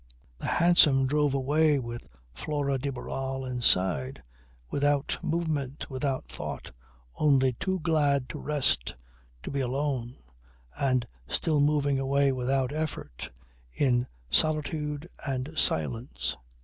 The 0.39 0.47
hansom 0.47 1.05
drove 1.05 1.35
away 1.35 1.77
with 1.77 2.07
Flora 2.33 2.79
de 2.79 2.89
Barral 2.91 3.45
inside, 3.45 4.23
without 4.71 5.15
movement, 5.21 5.87
without 5.91 6.25
thought, 6.25 6.71
only 7.19 7.53
too 7.53 7.79
glad 7.81 8.27
to 8.29 8.39
rest, 8.39 8.95
to 9.43 9.51
be 9.51 9.59
alone 9.59 10.15
and 10.75 11.05
still 11.27 11.59
moving 11.59 11.99
away 11.99 12.31
without 12.31 12.71
effort, 12.73 13.29
in 13.71 14.07
solitude 14.31 15.07
and 15.27 15.51
silence. 15.55 16.35